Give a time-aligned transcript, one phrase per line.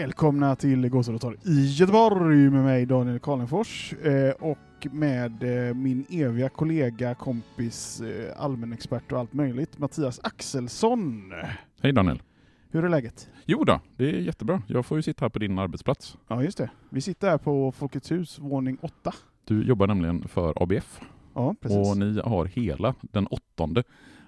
[0.00, 6.48] Välkomna till Gåsadator i Göteborg med mig Daniel Karlenfors eh, och med eh, min eviga
[6.48, 11.32] kollega, kompis, eh, allmänexpert och allt möjligt, Mattias Axelsson.
[11.82, 12.22] Hej Daniel.
[12.70, 13.28] Hur är läget?
[13.44, 14.62] Jo då, det är jättebra.
[14.66, 16.16] Jag får ju sitta här på din arbetsplats.
[16.28, 16.70] Ja, just det.
[16.90, 19.12] Vi sitter här på Folkets hus, våning 8.
[19.44, 21.00] Du jobbar nämligen för ABF
[21.34, 21.90] Ja, precis.
[21.90, 23.82] och ni har hela den åttonde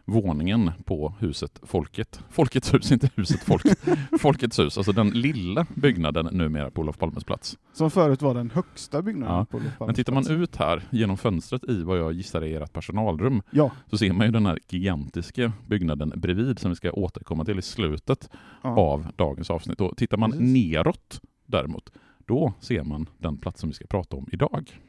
[0.08, 2.20] våningen på huset Folket.
[2.30, 3.78] Folkets hus, inte huset Folket.
[4.20, 7.58] Folkets hus, alltså den lilla byggnaden numera på Olof Palmes plats.
[7.72, 10.40] Som förut var den högsta byggnaden Ja, på Olof Men Palmes tittar man plats.
[10.40, 14.26] ut här genom fönstret i vad jag gissar är ert personalrum Ja, så ser man
[14.26, 18.30] ju den här gigantiska byggnaden bredvid som vi ska återkomma till i slutet
[18.62, 18.68] ja.
[18.70, 19.80] av dagens avsnitt.
[19.80, 20.52] Och tittar man Precis.
[20.54, 21.92] neråt däremot,
[22.26, 24.80] då ser man den plats som vi ska prata om idag.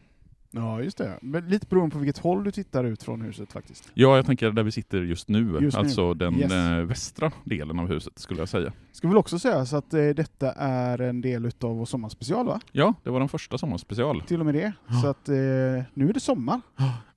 [0.51, 1.19] Ja, just det.
[1.21, 3.91] Men lite beroende på vilket håll du tittar ut från huset faktiskt.
[3.93, 5.79] Ja, jag tänker där vi sitter just nu, Just nu.
[5.83, 6.51] alltså den Yes.
[6.51, 8.73] eh, västra delen av huset skulle jag säga.
[8.91, 12.59] Ska väl också säga så att eh, detta är en del utav vår sommarspecial va?
[12.71, 14.21] Ja, det var den första sommarspecial.
[14.21, 14.73] Till och med det.
[15.01, 15.35] Så att eh,
[15.93, 16.61] nu är det sommar.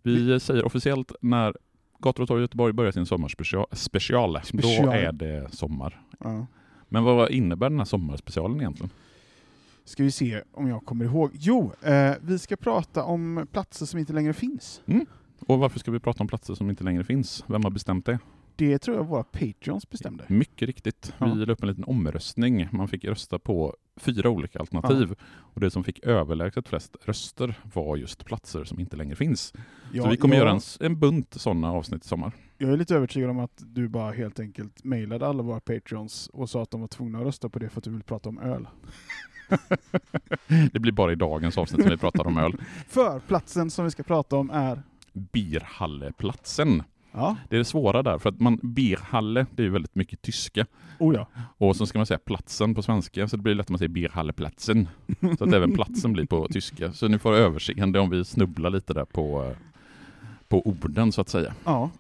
[0.03, 1.55] Vi säger officiellt när
[1.99, 4.87] Gator och torg i Göteborg börjar sin sommarspecial, special, Special.
[4.87, 6.01] då är det sommar.
[6.19, 6.47] Ja.
[6.89, 8.91] Men vad innebär den här sommarspecialen egentligen?
[9.85, 11.31] Ska vi se om jag kommer ihåg.
[11.35, 14.83] Jo, eh, vi ska prata om platser som inte längre finns.
[15.47, 17.45] Och varför ska vi prata om platser som inte längre finns?
[17.47, 18.19] Vem har bestämt det?
[18.57, 20.25] Det tror jag våra patreons bestämde.
[20.29, 21.13] Mycket riktigt.
[21.19, 21.35] Ja.
[21.35, 22.69] Vi la upp en liten omröstning.
[22.73, 25.15] Man fick rösta på fyra olika alternativ.
[25.25, 29.53] Och det som fick överlägset flest röster var just platser som inte längre finns.
[29.93, 32.33] Ja, Så vi kommer jag, göra en, en bunt sådana avsnitt i sommar.
[32.59, 36.51] jag är lite övertygad om att du bara helt enkelt mejlade alla våra patreons och
[36.51, 38.39] sa att de var tvungna att rösta på det för att du vill prata om
[38.39, 38.67] öl.
[40.73, 42.55] Det blir bara i dagens avsnitt som vi pratar om öl.
[42.89, 44.83] För platsen som vi ska prata om är...
[45.13, 46.83] Bierhalleplatsen.
[47.13, 50.23] Ja, Det är det svåra där, för att man, Bierhalle, det är ju väldigt mycket
[50.23, 50.67] tyska.
[50.99, 51.27] oh ja.
[51.59, 53.89] Och så ska man säga platsen på svenska, så det blir lätt att man säger
[53.89, 54.89] Bierhalleplatsen.
[55.39, 56.93] Så att även platsen blir på tyska.
[56.93, 59.57] Så ni får överseende om vi snubblar lite där på, eh,
[60.49, 61.55] på orden så att säga.
[61.65, 61.91] ja.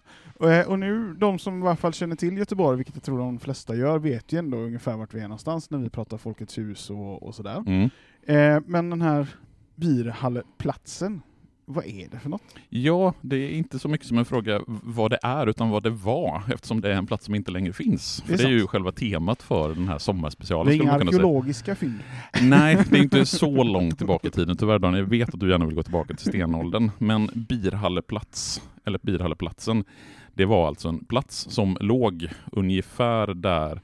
[0.42, 3.18] Och, eh, och nu, de som i alla fall känner till Göteborg, vilket jag tror
[3.18, 6.58] de flesta gör, vet ju ändå ungefär vart vi är någonstans när vi pratar Folkets
[6.58, 7.64] hus och, och sådär.
[7.66, 7.90] Mm.
[8.26, 9.26] Eh, men den här
[9.74, 11.22] Bierhalleplatsen,
[11.64, 12.42] vad är det för något?
[12.68, 15.90] Ja, det är inte så mycket som en fråga vad det är, utan vad det
[15.90, 18.22] var, eftersom det är en plats som inte längre finns.
[18.26, 20.66] Det är För det är ju själva temat för den här sommarspecialen.
[20.66, 21.98] Det är inga arkeologiska fynd.
[22.42, 25.04] Nej, det är inte så långt tillbaka i tiden tyvärr Daniel.
[25.04, 26.90] Jag vet att du gärna vill gå tillbaka till stenåldern.
[26.98, 29.84] Men Birhalleplats, eller Birhalleplatsen,
[30.34, 33.80] det var alltså en plats som låg ungefär där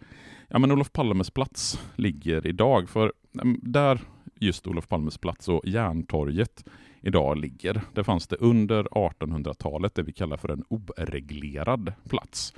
[0.49, 2.89] ja, men Olof Palmes plats ligger idag.
[2.89, 4.01] För mm, där
[4.41, 6.65] just Olof Palmes plats och Järntorget
[7.01, 12.55] idag ligger, där fanns det under 1800-talet det vi kallar för en oreglerad plats.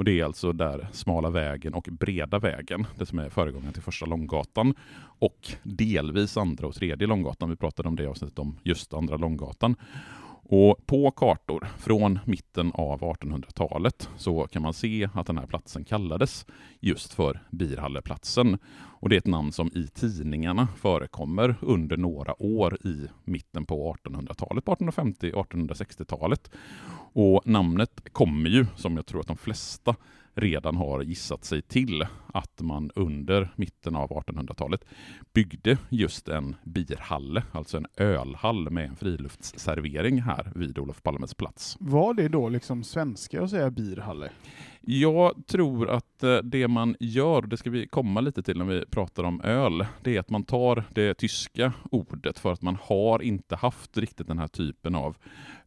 [0.00, 3.82] Och det är alltså där smala vägen och breda vägen, det som är föregångaren till
[3.82, 4.74] första Långgatan
[5.18, 7.50] och delvis andra och tredje Långgatan.
[7.50, 9.76] Vi pratade om det i avsnittet om just andra Långgatan.
[10.52, 15.84] Och på kartor från mitten av 1800-talet så kan man se att den här platsen
[15.84, 16.46] kallades
[16.80, 18.58] just för Birhalleplatsen.
[19.00, 23.96] Och det är ett namn som i tidningarna förekommer under några år i mitten på
[24.04, 26.50] 1800-talet, på 1850 och 1860-talet.
[27.12, 29.94] Och namnet kommer ju, som jag tror att de flesta
[30.34, 34.84] redan har gissat sig till, att man under mitten av 1800-talet
[35.32, 41.76] byggde just en birhalle, alltså en ölhall med en friluftsservering här vid Olof Palmes plats.
[41.80, 44.30] Var det då liksom svenska att säga birhalle?
[44.82, 48.84] Jag tror att eh, det man gör, det ska vi komma lite till när vi
[48.86, 53.22] pratar om öl, det är att man tar det tyska ordet för att man har
[53.22, 55.16] inte haft riktigt den här typen av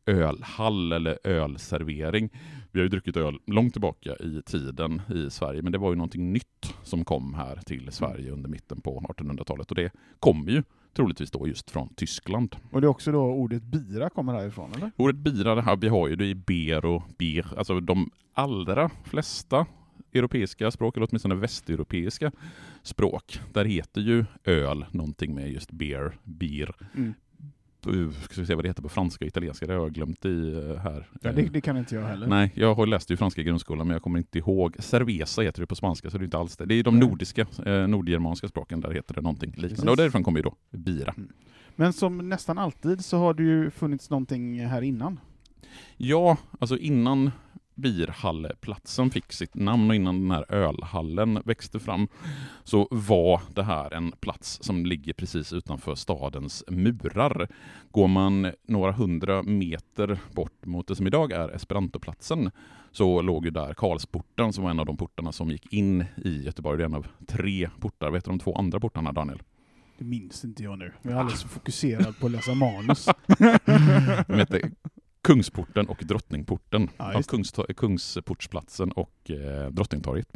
[0.05, 2.29] ölhall eller ölservering.
[2.71, 5.95] Vi har ju druckit öl långt tillbaka i tiden i Sverige, men det var ju
[5.95, 10.63] någonting nytt som kom här till Sverige under mitten på 1800-talet och det kommer ju
[10.93, 12.55] troligtvis då just från Tyskland.
[12.71, 14.91] Och det är också då ordet bira kommer härifrån, eller?
[14.97, 18.89] Ordet bira, det här, vi har ju det i ber och bir, alltså de allra
[19.03, 19.65] flesta
[20.13, 22.31] europeiska språk, eller åtminstone västeuropeiska
[22.83, 26.75] språk, där heter ju öl någonting med just beer, beer.
[26.95, 27.13] Mm.
[27.87, 30.25] Uh, Ska vi se vad det heter på franska och italienska, det har jag glömt
[30.25, 31.07] i uh, här.
[31.21, 32.27] Ja, det, det kan inte jag heller.
[32.27, 34.75] Nej, jag har läst ju franska i grundskolan men jag kommer inte ihåg.
[34.79, 36.65] Cerveza heter det på spanska så det är inte alls det.
[36.65, 39.75] Det är de nordiska, eh, nordgermanska språken där heter det någonting liknande.
[39.75, 39.89] Precis.
[39.89, 41.13] Och därifrån kommer ju då bira.
[41.75, 45.19] Men som nästan alltid så har det ju funnits någonting här innan.
[45.97, 47.31] Ja, alltså innan
[47.75, 52.07] Birhalleplatsen fick sitt namn och innan den här ölhallen växte fram
[52.63, 57.47] så var det här en plats som ligger precis utanför stadens murar.
[57.91, 62.51] Går man några hundra meter bort mot det som idag är Esperantoplatsen
[62.91, 66.43] så låg ju där Karlsporten som var en av de portarna som gick in i
[66.43, 66.77] Göteborg.
[66.77, 68.11] Det är en av tre portar.
[68.11, 69.41] Vet du de två andra portarna Daniel?
[69.97, 70.91] Det minns inte jag nu.
[71.01, 73.05] Jag är alldeles fokuserad på att läsa manus.
[74.27, 74.71] De
[75.27, 76.89] Kungsporten och Drottningporten.
[76.97, 77.19] Ja, Ja.
[77.19, 80.27] Kungstor- Kungsportsplatsen och eh, Drottningtorget.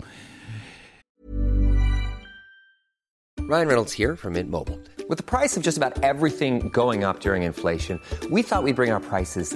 [3.49, 4.77] Ryan Reynolds here from Mint Mobile.
[5.09, 7.99] With the price of just about everything going up during inflation,
[8.29, 9.55] we thought we'd bring our prices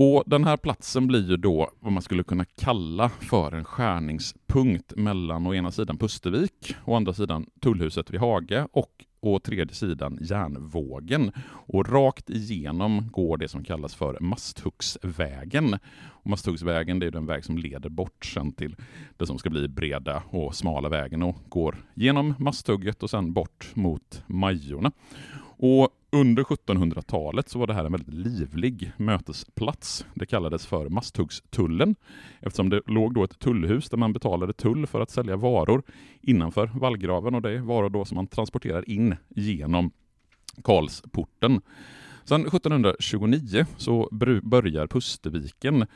[0.00, 4.96] Och den här platsen blir ju då vad man skulle kunna kalla för en skärningspunkt
[4.96, 10.18] mellan å ena sidan Pustervik, å andra sidan Tullhuset vid Haga och å tredje sidan
[10.20, 11.32] Järnvågen.
[11.66, 15.74] Och rakt igenom går det som kallas för Masthuggsvägen.
[16.06, 18.76] Och Masthuggsvägen det är den väg som leder bort sen till
[19.16, 23.70] det som ska bli breda och smala vägen och går genom Masthugget och sen bort
[23.74, 24.92] mot Majorna.
[25.58, 30.06] Och under 1700-talet så var det här en väldigt livlig mötesplats.
[30.14, 31.94] Det kallades för Masthuggstullen
[32.40, 35.82] eftersom det låg då ett tullhus där man betalade tull för att sälja varor
[36.20, 39.90] innanför vallgraven och det är varor då som man transporterar in genom
[40.64, 41.60] Karlsporten.
[42.24, 44.08] Sen 1729 så
[44.42, 45.86] börjar Pusterviken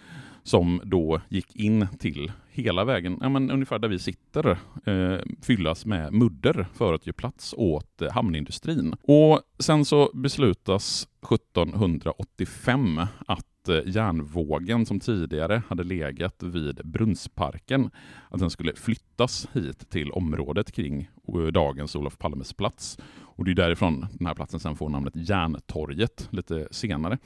[0.42, 5.86] som då gick in till hela vägen, ja, men ungefär där vi sitter, eh, fyllas
[5.86, 8.94] med mudder för att ge plats åt eh, hamnindustrin.
[9.02, 17.90] Och sen så beslutas 1785 att eh, järnvågen som tidigare hade legat vid Brunnsparken,
[18.28, 22.98] att den skulle flyttas hit till området kring eh, dagens Olof Palmes plats.
[23.20, 27.18] Och det är därifrån den här platsen sen får namnet Järntorget lite senare.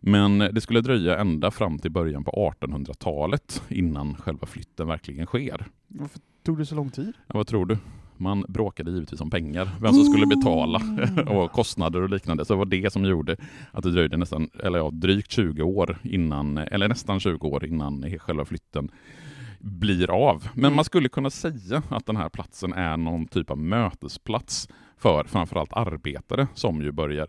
[0.00, 5.66] Men det skulle dröja ända fram till början på 1800-talet innan själva flytten verkligen sker.
[5.88, 7.12] Varför tog det så lång tid?
[7.26, 7.78] Ja, vad tror du?
[8.16, 10.80] Man bråkade givetvis om pengar, vem som skulle betala
[11.26, 12.44] och kostnader och liknande.
[12.44, 13.36] Så det var det som gjorde
[13.72, 18.18] att det dröjde nästan, eller ja, drygt 20 år innan, eller nästan 20 år innan
[18.18, 18.90] själva flytten
[19.58, 20.48] blir av.
[20.54, 24.68] Men man skulle kunna säga att den här platsen är någon typ av mötesplats
[24.98, 27.28] för framförallt arbetare som ju börjar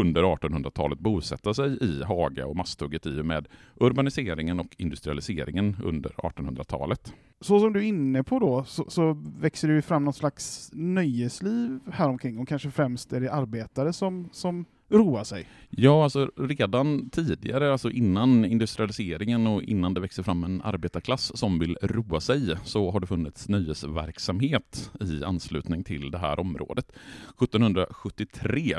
[0.00, 3.48] under 1800-talet bosätta sig i Haga och Masthugget i och med
[3.80, 7.12] urbaniseringen och industrialiseringen under 1800-talet.
[7.40, 10.70] Så som du är inne på då, så, så växer det ju fram något slags
[10.72, 15.46] nöjesliv häromkring och kanske främst är det arbetare som, som roar sig.
[15.70, 21.58] Ja, alltså redan tidigare, alltså innan industrialiseringen och innan det växer fram en arbetarklass som
[21.58, 26.92] vill roa sig, så har det funnits nöjesverksamhet i anslutning till det här området.
[27.42, 28.74] 1773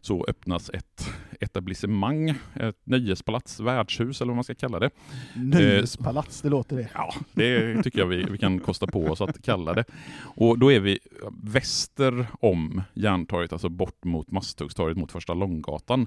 [0.00, 4.90] så öppnas ett etablissemang, ett nöjespalats, värdshus eller vad man ska kalla det.
[5.36, 6.88] Nöjespalats, det låter det.
[6.94, 9.84] Ja, det tycker jag vi, vi kan kosta på oss att kalla det.
[10.20, 10.98] Och då är vi
[11.42, 16.06] väster om Järntorget, alltså bort mot Masthuggstorget, mot Första Långgatan.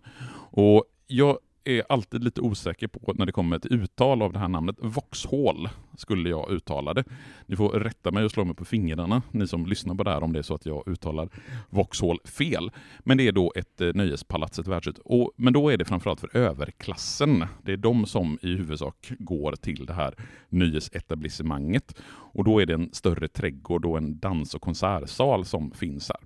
[0.52, 4.48] Och jag är alltid lite osäker på när det kommer till uttal av det här
[4.48, 4.76] namnet.
[4.80, 7.04] Vauxhall skulle jag uttala det.
[7.46, 10.24] Ni får rätta mig och slå mig på fingrarna, ni som lyssnar på det här,
[10.24, 11.30] om det är så att jag uttalar
[11.70, 12.72] Vauxhall fel.
[13.00, 14.96] Men det är då ett eh, nöjespalats, ett värdshus.
[15.06, 17.46] Och, men då är det framförallt för överklassen.
[17.64, 20.16] Det är de som i huvudsak går till det här
[20.50, 22.02] nöjesetablissemanget.
[22.34, 26.20] Och då är det en större trädgård och en dans och konsertsal som finns här.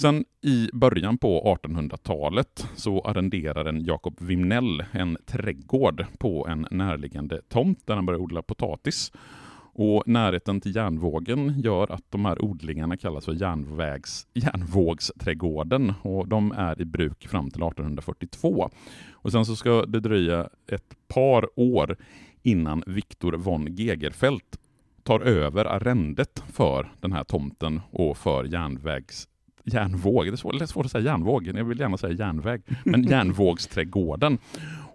[0.00, 7.40] Sen i början på 1800-talet så arrenderar en Jakob Wimnell en trädgård på en närliggande
[7.48, 9.12] tomt där han börjar odla potatis.
[9.72, 16.52] Och närheten till järnvågen gör att de här odlingarna kallas för järnvägs, järnvågsträdgården och de
[16.52, 18.70] är i bruk fram till 1842.
[19.12, 21.96] Och sen så ska det dröja ett par år
[22.42, 24.58] innan Viktor von Gegerfeldt
[25.02, 29.26] tar över arrendet för den här tomten och för järnvägs
[29.64, 32.62] järnvåg, det är svårt, det är svårt att säga järnvåg, jag vill gärna säga järnväg,
[32.84, 34.38] men järnvågsträdgården.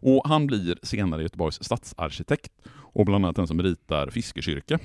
[0.01, 4.79] Och han blir senare Göteborgs stadsarkitekt och bland annat den som ritar Fiskekyrka.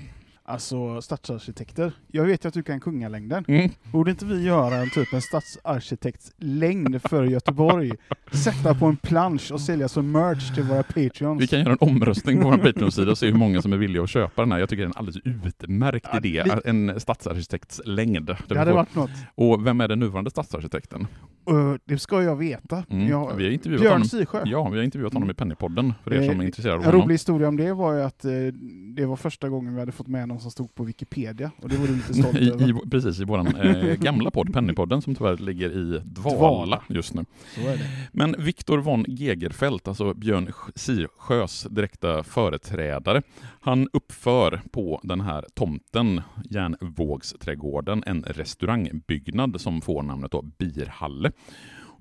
[0.50, 1.92] Alltså stadsarkitekter.
[2.06, 3.44] Jag vet ju att du kan kungalängden.
[3.48, 3.70] Mm.
[3.92, 7.92] Borde inte vi göra en typ en stadsarkitektslängd för Göteborg?
[8.32, 11.42] Sätta på en plansch och sälja som merch till våra patreons.
[11.42, 14.02] Vi kan göra en omröstning på vår Patreon-sida och se hur många som är villiga
[14.02, 14.58] att köpa den här.
[14.58, 16.42] Jag tycker det är en alldeles utmärkt Ja, idé.
[16.44, 18.36] li- En stadsarkitektslängd.
[18.48, 19.10] Det hade varit något.
[19.34, 21.06] Och vem är den nuvarande stadsarkitekten?
[21.50, 22.84] Uh, det ska jag veta.
[22.90, 23.08] Mm.
[23.08, 24.08] Jag, Vi har intervjuat Björn honom.
[24.08, 24.42] Sisjö.
[24.46, 26.86] Ja, vi har intervjuat honom i Pennypodden, för er Eh, som är intresserade av En
[26.90, 27.02] honom.
[27.02, 28.30] rolig historia om det var ju att eh,
[28.96, 31.76] det var första gången vi hade fått med någon som stod på Wikipedia, och det
[31.76, 32.70] var du lite stolt I, över.
[32.70, 36.82] i, precis, i vår eh, gamla podd, Pennypodden, som tyvärr ligger i dvala, Dvala.
[36.88, 37.24] just nu.
[38.12, 43.22] Men Viktor von Gegerfeldt, alltså Björn Sirsjös direkta företrädare,
[43.60, 51.32] han uppför på den här tomten, Järnvågsträdgården, en restaurangbyggnad som får namnet då Birhalle.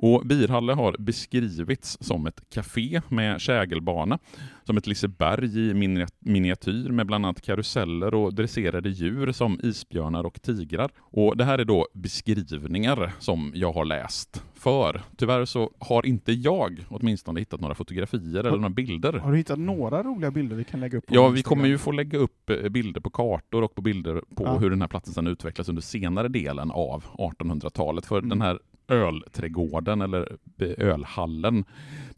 [0.02, 4.20] Och Birhalle har beskrivits som ett café med kägelbana,
[4.64, 10.24] som ett Liseberg i minia- miniatyr med bland annat karuseller och dresserade djur som isbjörnar
[10.24, 10.92] och tigrar.
[11.00, 14.44] Och det här är då beskrivningar som jag har läst.
[14.54, 19.14] För tyvärr så har inte jag åtminstone hittat några fotografier eller några bilder.
[19.14, 21.78] Har du hittat några roliga bilder vi kan lägga upp på Ja, vi kommer ju
[21.78, 24.58] få lägga upp eh, bilder på kartor och på bilder på Ja.
[24.58, 28.06] hur den här platsen sedan utvecklas under senare delen av 1800-talet.
[28.06, 28.30] För Mm.
[28.30, 28.60] den här
[28.90, 30.38] ölträdgården eller
[30.78, 31.66] ölhallen,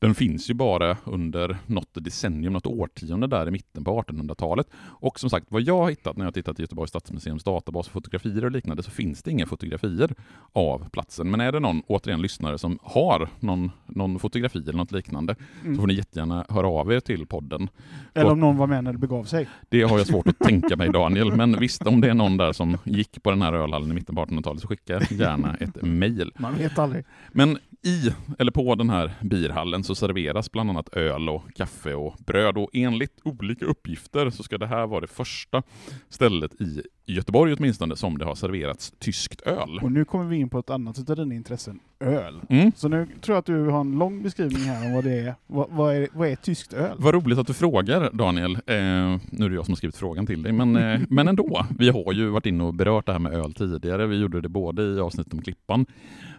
[0.02, 4.68] den finns ju bara under något decennium, något årtionde där i mitten på 1800-talet.
[4.76, 7.94] Och som sagt, vad jag har hittat när jag tittat i Göteborgs stadsmuseums databas för
[7.94, 10.16] fotografier och liknande så finns det inga fotografier
[10.54, 11.32] av platsen.
[11.32, 15.76] Men är det någon, återigen lyssnare, som har någon, någon fotografi eller något liknande Mm.
[15.76, 17.70] så får ni jättegärna höra av er till podden.
[18.14, 19.50] Eller om någon var med när det begav sig.
[19.70, 22.54] Det har jag svårt att tänka mig Daniel, men visst om det är någon där
[22.54, 26.32] som gick på den här ölhallen i mitten på 1800-talet så skicka gärna ett mejl.
[26.38, 27.06] Man vet aldrig.
[27.32, 32.16] Men i, eller på den här birhallen så serveras bland annat öl och kaffe och
[32.26, 35.64] bröd och enligt olika uppgifter så ska det här vara det första
[36.10, 39.80] stället i Göteborg åtminstone som det har serverats tyskt öl.
[39.82, 42.42] Och nu kommer vi in på ett annat av dina intressen, öl.
[42.50, 42.72] Mm.
[42.76, 45.36] Så nu tror jag att du har en lång beskrivning här om vad det är.
[45.48, 46.98] Vad, vad, är, vad är tyskt öl?
[46.98, 48.52] Vad roligt att du frågar Daniel.
[48.52, 51.66] Eh, nu är det jag som har skrivit frågan till dig, men, eh, men ändå.
[51.80, 54.08] Vi har ju varit inne och berört det här med öl tidigare.
[54.08, 55.86] Vi gjorde det både i avsnittet om Klippan,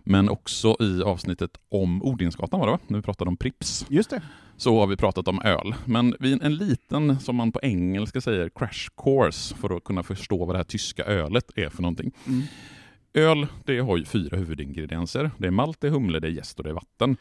[0.04, 2.78] men också i avsnittet om Odinsgatan var det va?
[2.87, 3.87] När vi pratade om Prips.
[3.88, 4.23] Just det.
[4.56, 5.75] Så har vi pratat om öl.
[5.85, 10.44] Men vid en liten, som man på engelska säger, crash course för att kunna förstå
[10.44, 12.12] vad det här tyska ölet är för någonting.
[12.26, 12.42] Mm.
[13.14, 15.30] Öl, det har ju fyra huvudingredienser.
[15.38, 17.16] Det är malt, det är humle, det är jäst och det är vatten.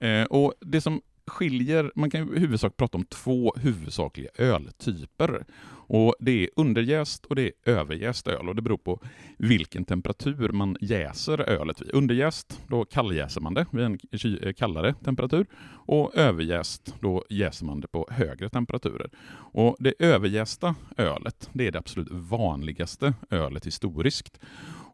[0.00, 5.44] Eh, och det som skiljer, man kan i huvudsak prata om två huvudsakliga öltyper.
[5.86, 9.00] Och det är underjäst och det är överjäst öl och det beror på
[9.38, 11.94] vilken temperatur man jäser ölet vid.
[11.94, 13.98] Underjäst, då kalljäser man det vid en
[14.54, 15.46] kallare temperatur
[15.86, 19.10] och överjäst, då jäser man det på högre temperaturer.
[19.52, 24.40] Och det överjästa ölet, det är det absolut vanligaste ölet historiskt.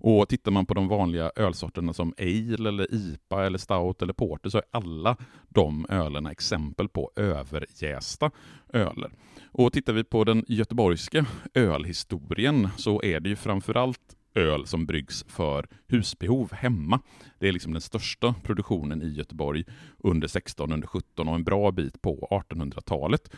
[0.01, 4.51] Och tittar man på de vanliga ölsorterna som ale, eller IPA, eller stout eller porter
[4.51, 5.17] så är alla
[5.49, 8.31] de ölerna exempel på överjästa
[8.73, 9.11] öler.
[9.53, 15.25] Och tittar vi på den göteborgska ölhistorien så är det ju framförallt öl som bryggs
[15.29, 17.01] för husbehov hemma.
[17.39, 19.65] Det är liksom den största produktionen i Göteborg
[19.99, 23.31] under 16, under 17 och en bra bit på 1800-talet.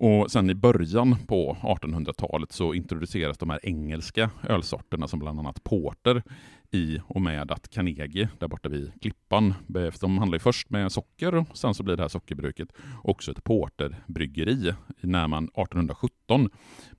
[0.00, 5.64] Och sen i början på 1800-talet så introduceras de här engelska ölsorterna som bland annat
[5.64, 6.22] porter
[6.70, 9.54] i och med att Carnegie, där borta vid Klippan,
[10.00, 12.68] de handlar först med socker och sen så blir det här sockerbruket
[13.02, 16.50] också ett porterbryggeri när man 1817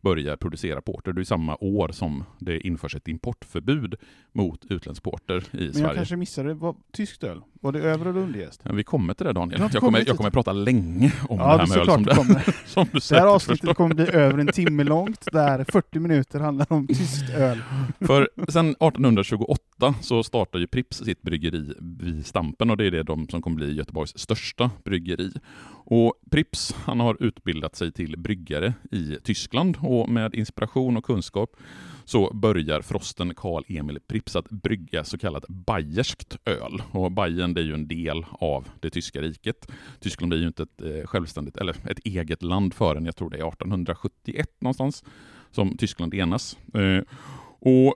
[0.02, 1.14] börjar producera porter.
[1.14, 3.96] Det är samma år som det införs ett importförbud
[4.32, 5.88] mot utländsk porter i Men Sverige.
[5.88, 7.42] jag kanske missade, vad, tyskt öl?
[7.62, 8.62] Var det över eller underjäst?
[8.64, 9.62] Ja, vi kommer till det Daniel.
[9.74, 12.86] Jag kommer, jag kommer prata länge om Ja, det här med öl som, det som
[12.86, 13.74] du Det här säkert avsnittet förstår.
[13.74, 17.62] kommer bli över en timme långt, där 40 minuter handlar om tyskt öl.
[18.00, 19.59] För sen 1828
[20.02, 23.56] så startar ju Pripps sitt bryggeri vid Stampen och det är det de som kommer
[23.56, 25.32] bli Göteborgs största bryggeri.
[25.86, 31.56] Och Pripps han har utbildat sig till bryggare i Tyskland och med inspiration och kunskap
[32.06, 36.82] så börjar frosten Karl Emil Pripps att brygga så kallat bayerskt öl.
[36.92, 39.72] Och Bayern det är ju en del av det tyska riket.
[40.00, 43.38] Tyskland är ju inte ett eh, självständigt, eller ett eget land förrän jag tror det
[43.38, 45.04] är 1871 någonstans
[45.52, 46.58] som Tyskland enas.
[46.74, 47.04] Eh,
[47.60, 47.96] och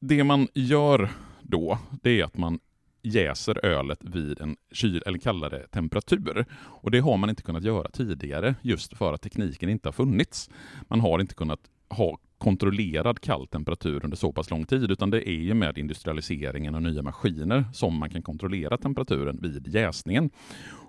[0.00, 1.10] det man gör
[1.42, 2.58] då, det är att man
[3.02, 6.46] jäser ölet vid en kyl eller kallare temperatur.
[6.56, 10.50] Och det har man inte kunnat göra tidigare just för att tekniken inte har funnits.
[10.88, 15.28] Man har inte kunnat ha kontrollerad kall temperatur under så pass lång tid, utan det
[15.28, 20.30] är ju med industrialiseringen och nya maskiner som man kan kontrollera temperaturen vid jäsningen.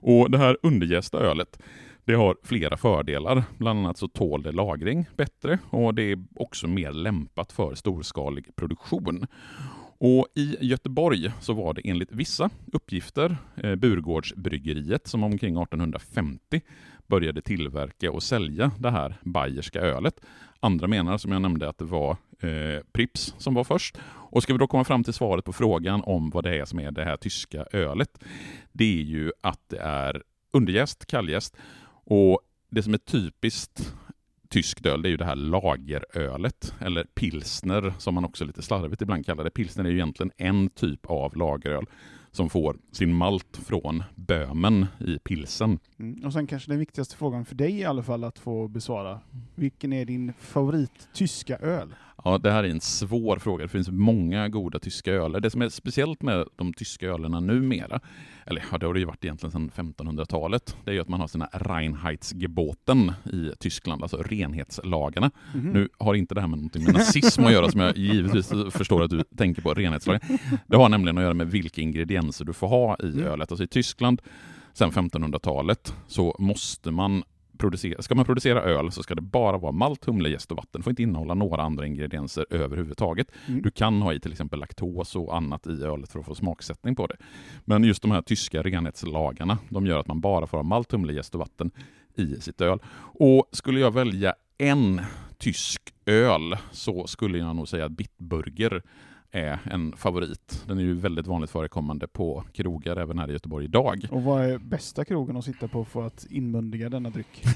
[0.01, 1.59] Och det här underjästa ölet,
[2.07, 3.43] det har flera fördelar.
[3.57, 8.55] Bland annat så tål det lagring bättre och det är också mer lämpat för storskalig
[8.55, 9.27] produktion.
[9.97, 16.61] Och I Göteborg så var det enligt vissa uppgifter eh, Burgårdsbryggeriet som omkring 1850
[17.07, 20.19] började tillverka och sälja det här bayerska ölet.
[20.59, 23.97] Andra menar, som jag nämnde, att det var eh, Prips som var först.
[24.05, 26.79] Och ska vi då komma fram till svaret på frågan om vad det är som
[26.79, 28.23] är det här tyska ölet,
[28.71, 30.23] det är ju att det är
[30.53, 31.57] underjäst, kalljäst
[32.09, 33.93] och det som är typiskt
[34.49, 39.01] tyskt öl, det är ju det här lagerölet, eller pilsner som man också lite slarvigt
[39.01, 39.49] ibland kallar det.
[39.49, 41.85] Pilsner är ju egentligen en typ av lageröl
[42.31, 45.79] som får sin malt från Böhmen i pilsen.
[45.99, 46.25] Mm.
[46.25, 49.19] Och sen kanske den viktigaste frågan för dig i alla fall att få besvara.
[49.55, 51.95] Vilken är din favorit tyska öl?
[52.27, 53.63] Ja, det här är en svår fråga.
[53.63, 55.39] Det finns många goda tyska öler.
[55.39, 57.99] Det som är speciellt med de tyska ölerna numera,
[58.45, 61.19] eller ja, det har det ju varit egentligen sedan 1500-talet, det är ju att man
[61.19, 65.31] har sina Reinheitsgeboten i Tyskland, alltså renhetslagarna.
[65.55, 65.69] Mhm.
[65.69, 69.03] Nu har inte det här med någonting med nazism att göra, som jag givetvis förstår
[69.03, 70.21] att du tänker på, renhetslagen.
[70.67, 73.25] Det har nämligen att göra med vilka ingredienser du får ha i Mm.
[73.25, 73.51] ölet.
[73.51, 74.21] Alltså i Tyskland,
[74.73, 77.23] sedan 1500-talet, så måste man
[77.57, 80.81] producera, ska man producera öl så ska det bara vara malt, humle, jäst och vatten.
[80.81, 83.31] Det får inte innehålla några andra ingredienser överhuvudtaget.
[83.47, 83.61] Mm.
[83.61, 86.95] Du kan ha i till exempel laktos och annat i ölet för att få smaksättning
[86.95, 87.15] på det.
[87.65, 91.13] Men just de här tyska renhetslagarna, de gör att man bara får ha malt, humle,
[91.13, 91.71] jäst och vatten
[92.15, 92.79] i sitt öl.
[93.19, 95.01] Och skulle jag välja en
[95.37, 98.83] tysk öl så skulle jag nog säga att Bitburger
[99.31, 100.63] är en favorit.
[100.67, 104.07] Den är ju väldigt vanligt förekommande på krogar även här i Göteborg idag.
[104.11, 107.43] Och vad är bästa krogen att sitta på för att inmundiga denna dryck?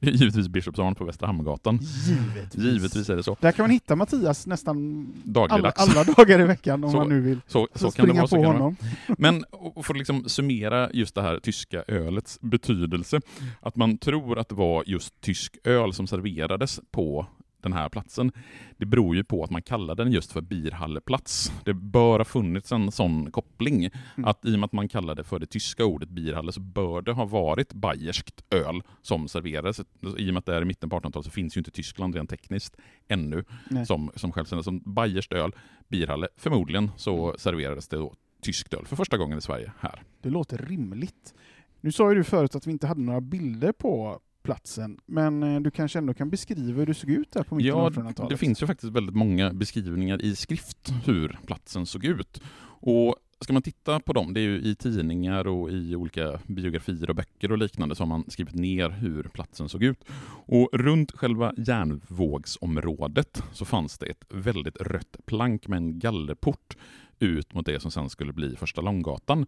[0.00, 1.78] Det är givetvis Bishops Arn på Västra Hamngatan.
[1.82, 2.64] Givetvis.
[2.64, 3.36] Givetvis är det så.
[3.40, 5.06] Där kan man hitta Mattias nästan
[5.50, 7.40] alla, alla dagar i veckan om Så- man nu vill.
[7.46, 8.26] Så, Så, så kan det springa vara.
[8.28, 8.62] Så på kan det vara.
[8.62, 8.76] honom.
[9.18, 9.44] Men
[9.82, 13.20] för att liksom summera just det här tyska ölets betydelse,
[13.60, 17.26] att man tror att det var just tysk öl som serverades på
[17.64, 18.32] den här platsen,
[18.76, 21.52] det beror ju på att man kallar den just för Bierhalleplats.
[21.64, 25.24] Det bör ha funnits en sån koppling, att i och med att man kallar det
[25.24, 29.80] för det tyska ordet Bierhalle så bör det ha varit bayerskt öl som serverades.
[30.18, 32.14] I och med att det är i mitten på 1800-talet så finns ju inte Tyskland
[32.14, 32.76] rent tekniskt
[33.08, 33.86] ännu Nej.
[33.86, 34.64] som, som självständigt.
[34.64, 35.52] Som bayerskt öl,
[35.88, 40.02] Bierhalle, förmodligen så serverades det då tyskt öl för första gången i Sverige här.
[40.22, 41.34] Det låter rimligt.
[41.80, 45.60] Nu sa ju du förut att vi inte hade några bilder på platsen, men eh,
[45.60, 48.30] du kanske ändå kan beskriva hur det såg ut där på mitten av 1800-talet?
[48.30, 52.40] det finns ju faktiskt väldigt många beskrivningar i skrift hur platsen såg ut.
[52.80, 57.10] Och ska man titta på dem, det är ju i tidningar och i olika biografier
[57.10, 60.04] och böcker och liknande, så har man skrivit ner hur platsen såg ut.
[60.46, 66.76] Och runt själva järnvågsområdet så fanns det ett väldigt rött plank med en gallerport
[67.18, 69.46] ut mot det som sen skulle bli Första Långgatan.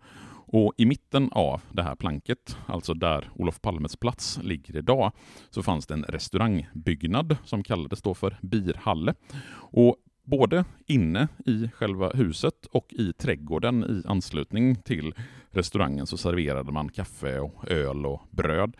[0.48, 5.12] Och i mitten av det här planket, alltså där Olof Palmes plats ligger idag,
[5.50, 9.14] så fanns det en restaurangbyggnad som kallades då för Birhalle.
[9.54, 9.96] Och
[10.26, 15.14] både inne i själva huset och i trädgården i anslutning till
[15.50, 18.76] restaurangen så serverade man kaffe och öl och bröd.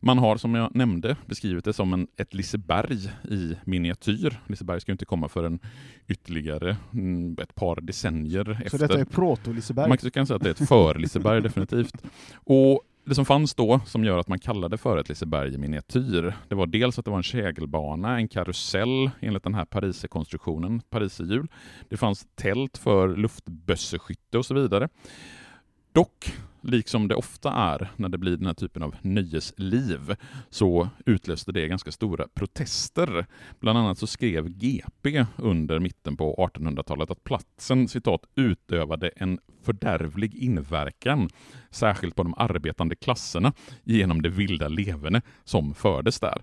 [0.00, 4.40] Man har som jag nämnde beskrivit det som en, ett Liseberg i miniatyr.
[4.46, 5.58] Liseberg ska ju inte komma förrän
[6.08, 8.78] ytterligare mm, ett par decennier Så efter.
[8.78, 9.88] detta är proto-Liseberg?
[9.88, 12.02] Man kan säga att det är ett för-Liseberg definitivt.
[12.34, 16.34] Och det som fanns då, som gör att man kallade för ett Liseberg i miniatyr,
[16.48, 21.48] det var dels att det var en kägelbana, en karusell enligt den här pariserkonstruktionen, pariserhjul.
[21.88, 24.88] Det fanns tält för luftbösseskytte och så vidare.
[25.92, 26.32] Dock,
[26.68, 30.14] liksom det ofta är när det blir den här typen av nöjesliv,
[30.50, 33.26] så utlöste det ganska stora protester.
[33.60, 40.34] Bland annat så skrev GP under mitten på 1800-talet att platsen citat utövade en fördärvlig
[40.34, 41.28] inverkan,
[41.70, 43.52] särskilt på de arbetande klasserna,
[43.84, 46.42] genom det vilda leverne som fördes där.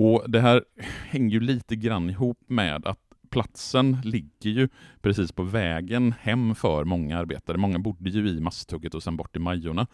[0.00, 0.64] Och Det här
[1.08, 4.68] hänger ju lite grann ihop med att platsen ligger ju
[5.00, 7.56] precis på vägen hem för många arbetare.
[7.56, 9.86] Många bodde ju i Masthugget och sen bort i Majorna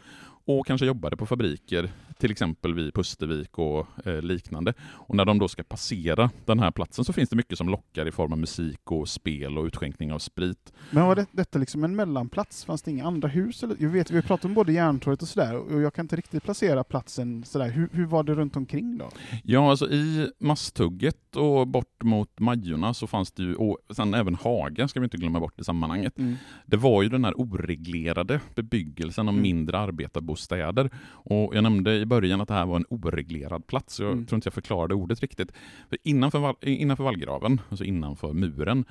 [0.46, 4.74] och kanske jobbade på fabriker, till exempel vid Pustervik och eh, liknande.
[4.84, 8.08] Och när de då ska passera den här platsen så finns det mycket som lockar
[8.08, 10.72] i form av musik och spel och utskänkning av sprit.
[10.90, 12.64] Men var det, detta liksom en mellanplats?
[12.64, 13.62] Fanns det inga andra hus?
[13.62, 13.76] Eller?
[13.78, 16.84] Jag vet, vi pratat om både Järntorget och sådär, och jag kan inte riktigt placera
[16.84, 17.70] platsen sådär.
[17.70, 19.10] Hur, hur var det runt omkring då?
[19.44, 24.34] Ja, alltså i Masthugget och bort mot Majorna så fanns det ju, och sen även
[24.34, 26.18] Haga ska vi inte glömma bort i sammanhanget.
[26.18, 26.34] Mm.
[26.66, 29.42] Det var ju den här oreglerade bebyggelsen av Mm.
[29.42, 30.90] mindre arbetarbostäder.
[31.06, 34.00] Och jag nämnde i början att det här var en oreglerad plats.
[34.00, 34.26] Jag Mm.
[34.26, 35.52] tror inte jag förklarade ordet riktigt.
[35.88, 38.84] För innanför, innanför vallgraven, alltså innanför muren,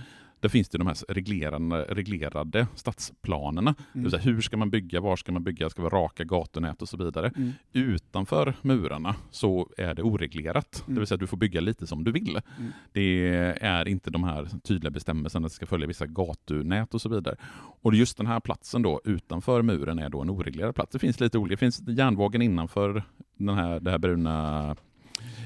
[0.43, 3.75] där finns det de här reglerade, reglerade stadsplanerna.
[3.93, 6.81] Det vill säga, hur ska man bygga, var ska man bygga, ska vara raka gatunät
[6.81, 7.31] och så vidare.
[7.35, 7.51] Mm.
[7.73, 10.83] Utanför murarna så är det oreglerat.
[10.85, 10.95] Mm.
[10.95, 12.39] Det vill säga, du får bygga lite som du vill.
[12.59, 12.71] Mm.
[12.91, 13.27] Det
[13.61, 17.35] är inte de här tydliga bestämmelserna att det ska följa vissa gatunät och så vidare.
[17.81, 20.91] Och just den här platsen då utanför muren är då en oreglerad plats.
[20.91, 21.53] Det finns lite olika.
[21.53, 23.03] Det finns järnvågen innanför
[23.37, 24.75] den här, det här bruna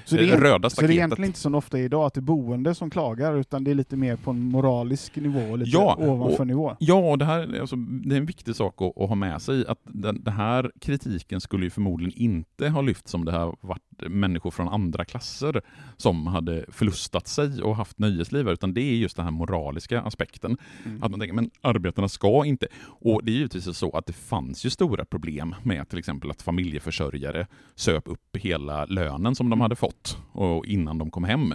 [0.09, 2.21] Så det, är, röda så det är egentligen inte som ofta idag, att det är
[2.21, 6.39] boende som klagar, utan det är lite mer på en moralisk nivå, lite Ja, ovanför
[6.39, 6.75] och- nivå.
[6.79, 9.67] Ja, och det, här, alltså, det är en viktig sak att, att ha med sig.
[9.67, 13.81] Att den, den här kritiken skulle ju förmodligen inte ha lyfts om det har varit
[14.09, 15.61] människor från andra klasser
[15.97, 20.57] som hade förlustat sig och haft nöjesliv, utan det är just den här moraliska aspekten.
[20.85, 21.03] Mm.
[21.03, 22.67] Att man tänker, men arbetarna ska inte.
[22.83, 26.41] Och det är givetvis så att det fanns ju stora problem med till exempel att
[26.41, 29.96] familjeförsörjare söp upp hela lönen som de hade fått
[30.31, 31.53] och innan de kom hem.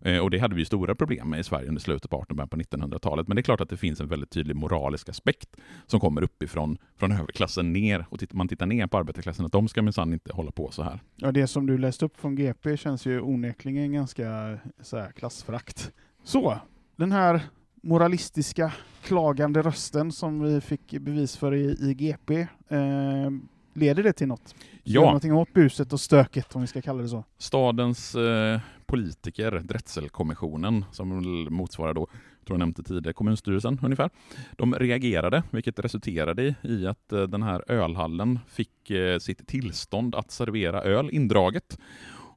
[0.00, 2.56] Eh, och det hade vi stora problem med i Sverige under slutet på 1800 på
[2.56, 3.28] 1900-talet.
[3.28, 6.78] Men det är klart att det finns en väldigt tydlig moralisk aspekt som kommer uppifrån
[6.96, 8.06] från överklassen ner.
[8.10, 10.82] Och tittar man tittar ner på arbetarklassen, att de ska minsann inte hålla på så
[10.82, 11.00] här.
[11.16, 15.92] Ja, det som du läste upp från GP känns ju onekligen ganska så här, klassförakt.
[16.24, 16.58] Så,
[16.96, 17.40] den här
[17.82, 18.72] moralistiska,
[19.02, 23.30] klagande rösten som vi fick bevis för i, i GP, eh,
[23.72, 24.54] leder det till något?
[24.84, 27.24] Gör Ja, någonting åt buset och stöket, om vi ska kalla det så?
[27.38, 31.08] stadens eh, politiker, Drätselkommissionen, som
[31.50, 34.10] motsvarar då, jag tror jag nämnde tidigare, kommunstyrelsen ungefär.
[34.56, 40.14] De reagerade, vilket resulterade i, i att eh, den här ölhallen fick eh, sitt tillstånd
[40.14, 41.78] att servera öl indraget.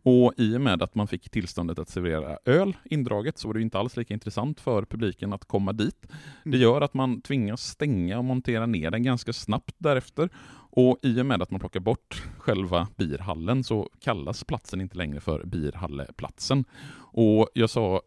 [0.03, 3.61] Och i och med att man fick tillståndet att servera öl indraget så var det
[3.61, 6.07] inte alls lika intressant för publiken att komma dit.
[6.43, 10.29] Det gör att man tvingas stänga och montera ner den ganska snabbt därefter.
[10.75, 15.19] Och i och med att man plockar bort själva birhallen så kallas platsen inte längre
[15.19, 16.65] för Birhalleplatsen.
[16.95, 18.01] Och jag sa,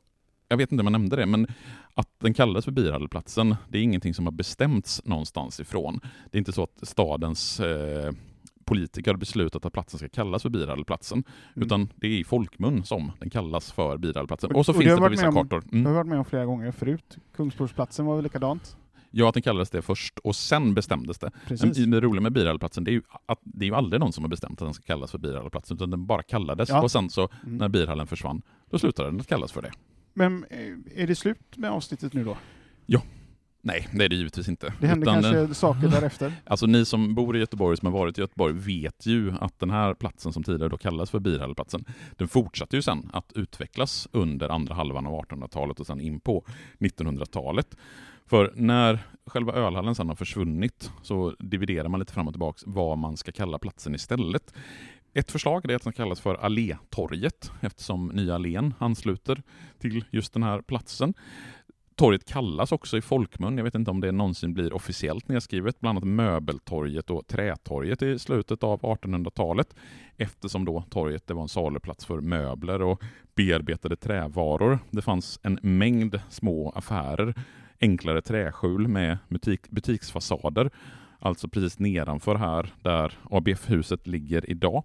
[0.48, 1.46] jag vet inte om jag nämnde det, men
[1.94, 6.00] att den kallas för Birhalleplatsen, det är ingenting som har bestämts någonstans ifrån.
[6.30, 8.12] Det är inte så att stadens eh,
[8.66, 11.24] politiker har beslutat att platsen ska kallas för Birhalleplatsen,
[11.54, 11.66] Mm.
[11.66, 14.50] utan det är i folkmun som den kallas för Birhalleplatsen.
[14.50, 15.60] Och- Och så och finns det på vissa kartor.
[15.60, 15.86] Det har Mm.
[15.86, 17.16] jag varit med om flera gånger förut.
[17.36, 18.76] Kungsportsplatsen var väl likadant?
[19.10, 21.30] Ja, att den kallades det först och sen bestämdes det.
[21.46, 21.78] Precis.
[21.78, 24.24] Men det roliga med Birhalleplatsen det är ju att det är ju aldrig någon som
[24.24, 26.82] har bestämt att den ska kallas för Birhalleplatsen, utan den bara kallades Ja.
[26.82, 27.56] och sen så Mm.
[27.58, 29.70] när Birhallen försvann, då slutade den att kallas för det.
[30.14, 32.36] Men eh, är det slut med avsnittet nu då?
[33.66, 34.74] Nej, det är det givetvis inte.
[34.80, 36.32] Det händer Utan, kanske saker därefter?
[36.44, 39.70] Alltså ni som bor i Göteborg, som har varit i Göteborg, vet ju att den
[39.70, 41.84] här platsen som tidigare då kallas för Birhalleplatsen,
[42.16, 46.44] den fortsatte ju sen att utvecklas under andra halvan av 1800-talet och sen in på
[46.78, 47.76] 1900-talet.
[48.26, 52.98] För när själva ölhallen sen har försvunnit så dividerar man lite fram och tillbaka vad
[52.98, 54.54] man ska kalla platsen istället.
[55.14, 59.42] Ett förslag är att den kallas för Allétorget eftersom Nya Allén ansluter
[59.78, 61.14] till just den här platsen.
[61.96, 65.98] Torget kallas också i folkmun, jag vet inte om det någonsin blir officiellt nedskrivet, bland
[65.98, 69.74] annat Möbeltorget och Trätorget i slutet av 1800-talet
[70.16, 73.02] eftersom då torget det var en saluplats för möbler och
[73.34, 74.78] bearbetade trävaror.
[74.90, 77.34] Det fanns en mängd små affärer,
[77.80, 80.70] enklare träskjul med butik, butiksfasader,
[81.18, 84.84] alltså precis nedanför här där ABF-huset ligger idag.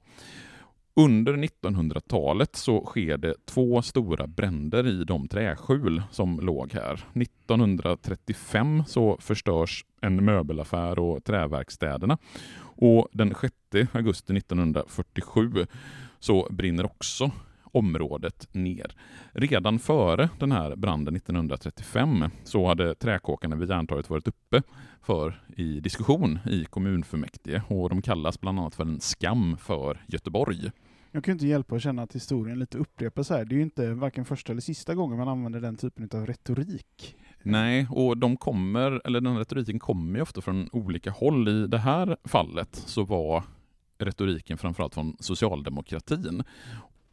[0.96, 6.94] Under 1900-talet så sker det två stora bränder i de träskjul som låg här.
[6.94, 12.18] 1935 så förstörs en möbelaffär och träverkstäderna.
[12.62, 13.54] Och den 6
[13.92, 15.66] augusti 1947
[16.20, 17.32] så brinner också
[17.72, 18.96] området ner.
[19.32, 24.62] Redan före den här branden 1935 så hade träkåkarna vid Järntorget varit uppe
[25.02, 30.72] för i diskussion i kommunfullmäktige och de kallas bland annat för en skam för Göteborg.
[31.12, 33.46] Jag kan inte hjälpa att känna att historien lite upprepar sig.
[33.46, 37.16] Det är ju inte varken första eller sista gången man använder den typen av retorik.
[37.44, 41.48] Nej, och de kommer, eller den retoriken kommer ju ofta från olika håll.
[41.48, 43.44] I det här fallet så var
[43.98, 46.44] retoriken framförallt från socialdemokratin.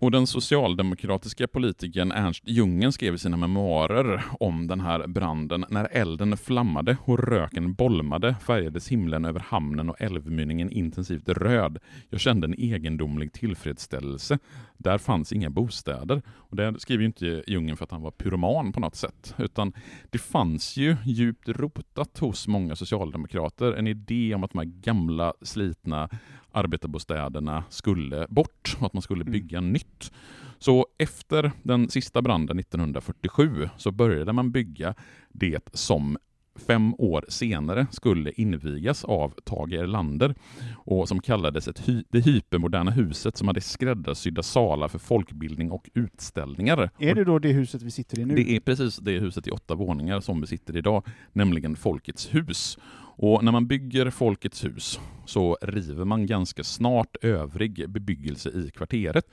[0.01, 5.65] Och den socialdemokratiska politikern Ernst Jungen skrev i sina memoarer om den här branden.
[5.69, 11.79] När elden flammade och röken bolmade färgades himlen över hamnen och älvmynningen intensivt röd.
[12.11, 14.39] Jag kände en egendomlig tillfredsställelse.
[14.77, 16.23] Där fanns inga bostäder.
[16.29, 19.73] Och det skriver ju inte Jungen för att han var pyroman på något sätt, utan
[20.11, 25.35] det fanns ju djupt rotat hos många socialdemokrater en idé om att de här gamla
[25.43, 26.09] slitna
[26.53, 29.73] arbetarbostäderna skulle bort och att man skulle bygga mm.
[29.73, 30.13] nytt.
[30.59, 34.95] Så efter den sista branden 1947 så började man bygga
[35.29, 36.19] det som
[36.67, 40.35] fem år senare skulle invigas av Tage Erlander
[40.75, 45.91] och som kallades ett hy det hypermoderna huset som hade skräddarsydda salar för folkbildning och
[45.95, 46.91] utställningar.
[46.99, 48.35] Är det då det huset vi sitter i nu?
[48.35, 52.35] Det är precis det huset i åtta våningar som vi sitter i idag, nämligen Folkets
[52.35, 52.79] hus.
[53.21, 59.27] Och när man bygger Folkets hus så river man ganska snart övrig bebyggelse i kvarteret.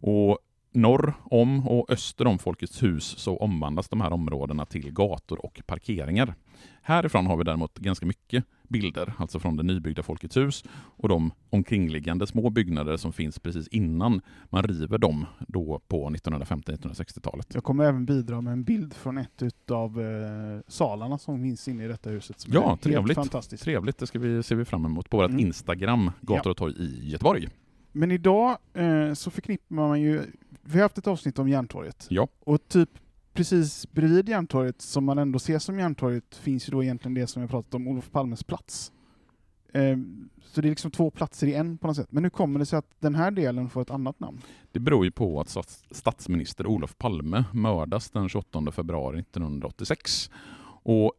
[0.00, 0.38] Och
[0.76, 5.60] norr om och öster om Folkets hus så omvandlas de här områdena till gator och
[5.66, 6.34] parkeringar.
[6.82, 11.30] Härifrån har vi däremot ganska mycket bilder, alltså från det nybyggda Folkets hus och de
[11.50, 17.54] omkringliggande små byggnader som finns precis innan man river dem då på 1950-1960-talet.
[17.54, 21.84] Jag kommer även bidra med en bild från ett av eh, salarna som finns inne
[21.84, 22.40] i detta huset.
[22.40, 23.14] Som ja, är trevligt.
[23.14, 23.64] fantastiskt.
[23.64, 25.40] Trevligt, det ska vi, ser vi fram emot på vårt mm.
[25.40, 27.48] Instagram, Gator och torg i Göteborg.
[27.96, 30.22] Men idag eh, så förknippar man ju,
[30.62, 32.06] vi har haft ett avsnitt om Järntorget.
[32.10, 32.28] Ja.
[32.40, 32.90] Och typ
[33.32, 37.42] precis bredvid Järntorget, som man ändå ser som Järntorget, finns ju då egentligen det som
[37.42, 38.92] jag pratat om, Olof Palmes plats.
[39.72, 39.96] Eh,
[40.44, 42.12] så det är liksom två platser i en på något sätt.
[42.12, 44.40] Men hur kommer det sig att den här delen får ett annat namn?
[44.72, 45.56] Det beror ju på att
[45.90, 50.30] statsminister Olof Palme mördas den 28 februari 1986.
[50.88, 51.12] Och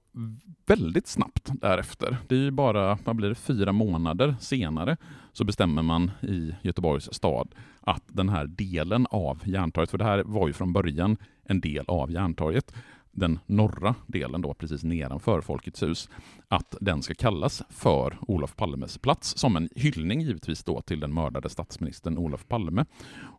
[0.65, 4.97] väldigt snabbt därefter, det är ju bara vad blir det, fyra månader senare,
[5.33, 10.23] så bestämmer man i Göteborgs stad att den här delen av Järntorget, för det här
[10.23, 12.75] var ju från början en del av Järntorget,
[13.17, 16.09] den norra delen då precis nedanför Folkets hus,
[16.47, 21.13] att den ska kallas för Olof Palmes plats, som en hyllning givetvis då till den
[21.13, 22.85] mördade statsministern Olof Palme.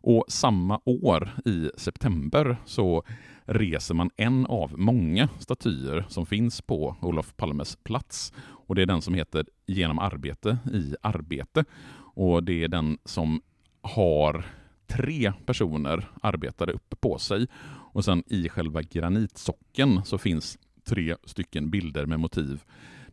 [0.01, 3.03] Och samma år i september så
[3.45, 8.33] reser man en av många statyer som finns på Olof Palmes plats.
[8.67, 11.65] Och det är den som heter Genom arbete i arbete.
[12.15, 13.41] Och det är den som
[13.81, 14.45] har
[14.87, 17.47] tre personer arbetade uppe på sig.
[17.91, 22.63] Och sen i själva granitsocken så finns tre stycken bilder med motiv.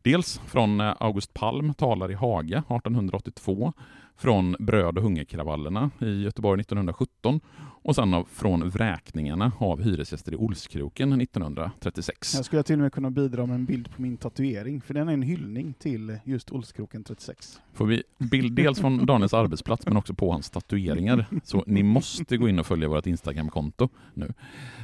[0.03, 3.73] Dels från eh, August Palm talar i Haga 1882,
[4.17, 7.41] från bröd och hungerkravallerna i Göteborg 1917
[7.83, 12.35] och sen från vräkningarna av hyresgäster i Olskroken 1936.
[12.35, 15.09] Jag skulle till och med kunna bidra med en bild på min tatuering, för den
[15.09, 17.61] är en hyllning till just Olskroken 36.
[17.75, 21.27] Får vi bild dels från Daniels arbetsplats men också på hans tatueringar.
[21.45, 24.33] Så ni måste gå in och följa vårt Instagramkonto nu.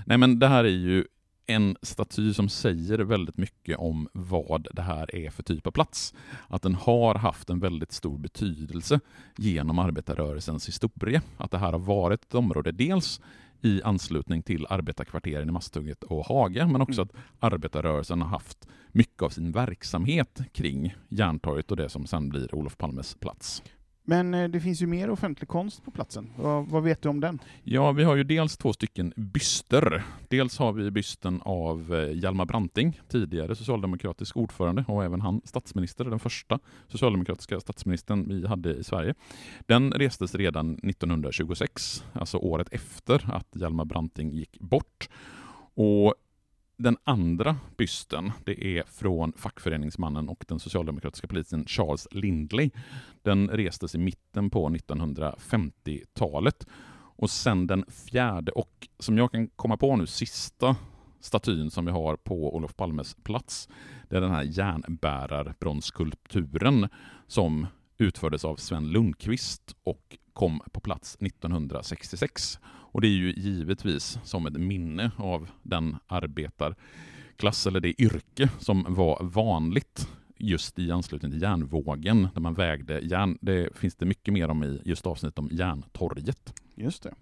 [0.07, 1.05] Nej men det här är ju
[1.47, 6.15] en staty som säger väldigt mycket om vad det här är för typ av plats.
[6.49, 9.01] Att den har haft en väldigt stor betydelse
[9.37, 11.23] genom arbetarrörelsens historia.
[11.37, 13.21] Att det här har varit ett område dels
[13.63, 17.09] i anslutning till arbetarkvarteren i Masthugget och Haga, men också mm.
[17.15, 22.55] att arbetarrörelsen har haft mycket av sin verksamhet kring Järntorget och det som sen blir
[22.55, 23.63] Olof Palmes plats.
[24.05, 26.31] Men eh, det finns ju mer offentlig konst på platsen.
[26.37, 27.39] Vad, vad, vet du om den?
[27.63, 30.03] Ja, vi har ju dels två stycken byster.
[30.29, 36.05] Dels har vi bysten av eh, Hjalmar Branting, tidigare socialdemokratisk ordförande och även han statsminister,
[36.05, 39.15] den första socialdemokratiska statsministern vi hade i Sverige.
[39.67, 45.09] Den restes redan 1926, alltså året efter att Hjalmar Branting gick bort.
[45.75, 46.15] Och
[46.77, 52.71] den andra bysten, det är från fackföreningsmannen och den socialdemokratiska polisen Charles Lindley.
[53.23, 56.67] Den restes i mitten på 1950-talet.
[57.17, 60.77] Och sen den fjärde och, som jag kan komma på nu, sista
[61.21, 63.69] statyn som vi har på Olof Palmes plats,
[64.09, 66.89] det är den här järnbärarbronskulpturen
[67.27, 67.67] som
[67.99, 72.59] utfördes av Sven Lundqvist och kom på plats 1966.
[72.93, 78.87] Och det är ju givetvis som ett minne av den arbetarklass eller det yrke som
[78.89, 83.39] var vanligt just i anslutning till järnvågen, där man vägde järn.
[83.41, 86.55] Det finns det mycket mer om i just avsnittet om Järntorget.
[86.75, 87.15] Just det.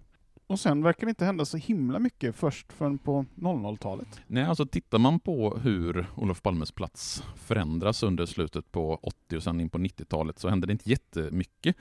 [0.50, 4.20] Och sen verkar det inte hända så himla mycket först förrän på 00-talet.
[4.26, 9.42] Nej, alltså tittar man på hur Olof Palmes plats förändras under slutet på 80 och
[9.42, 11.76] sen in på 90-talet så händer det inte jättemycket.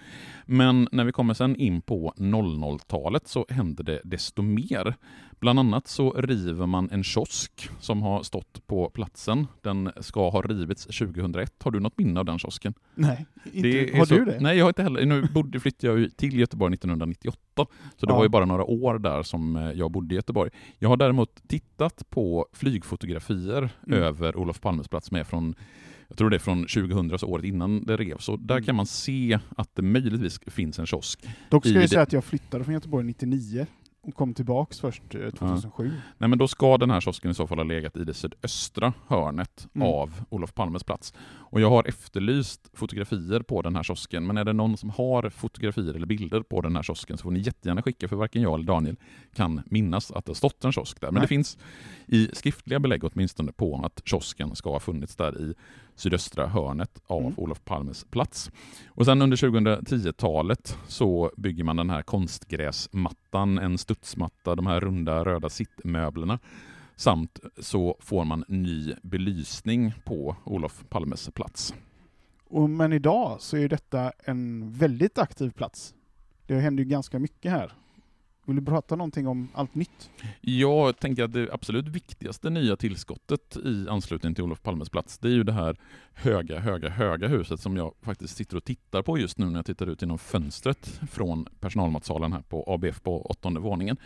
[0.45, 4.95] Men när vi kommer sen in på 00-talet så händer det desto mer.
[5.39, 9.47] Bland annat så river man en kiosk som har stått på platsen.
[9.62, 11.54] Den ska ha rivits 2001.
[11.63, 12.73] Har du något minne av den kiosken?
[12.95, 13.97] Nej, inte.
[13.97, 14.39] Har så, du det?
[14.39, 15.06] Nej, jag har inte heller.
[15.06, 17.38] Nu bodde, flyttade jag till Göteborg 1998,
[17.97, 18.15] så det Ja.
[18.15, 20.52] var ju bara några år där som eh, jag bodde i Göteborg.
[20.80, 23.99] Jag har däremot tittat på flygfotografier Mm.
[24.04, 25.56] över Olof Palmes plats som är från
[26.08, 28.23] jag tror det är från 2000, så året innan det revs.
[28.25, 28.65] Så där Mm.
[28.65, 31.25] kan man se att det möjligtvis finns en kiosk.
[31.49, 35.15] Dock ska jag det- säga att jag flyttade från Göteborg 99 och kom tillbaks först
[35.15, 35.91] eh, 2007.
[36.17, 38.93] Nej, men då ska den här kiosken i så fall ha legat i det sydöstra
[39.07, 39.88] hörnet Mm.
[39.88, 41.13] av Olof Palmes plats.
[41.21, 45.29] Och jag har efterlyst fotografier på den här kiosken, men är det någon som har
[45.29, 48.53] fotografier eller bilder på den här kiosken så får ni jättegärna skicka, för varken jag
[48.53, 48.95] eller Daniel
[49.35, 51.07] kan minnas att det stått en kiosk där.
[51.07, 51.21] Men Nej.
[51.21, 51.57] det finns
[52.07, 55.53] i skriftliga belägg åtminstone på att kiosken ska ha funnits där i
[55.99, 57.33] sydöstra hörnet av Mm.
[57.38, 58.51] Olof Palmes plats.
[58.88, 65.25] Och sen under 2010-talet så bygger man den här konstgräsmattan, en studsmatta, de här runda
[65.25, 66.39] röda sittmöblerna.
[66.95, 71.73] Samt så får man ny belysning på Olof Palmes plats.
[72.49, 75.93] Och, men idag så är detta en väldigt aktiv plats.
[76.47, 77.73] Det händer ju ganska mycket här.
[78.49, 80.09] Vill du prata någonting om allt nytt?
[80.41, 85.27] Jag tänker att det absolut viktigaste nya tillskottet i anslutning till Olof Palmes plats, det
[85.27, 85.77] är ju det här
[86.13, 89.65] höga, höga, höga huset som jag faktiskt sitter och tittar på just nu när jag
[89.65, 93.97] tittar ut genom fönstret från personalmatsalen här på ABF på åttonde våningen.